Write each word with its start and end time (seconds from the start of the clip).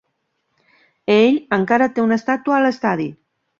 Ell 1.17 1.37
encara 1.59 1.91
té 1.99 2.05
una 2.07 2.19
estàtua 2.23 2.59
a 2.59 2.65
l'estadi. 2.67 3.09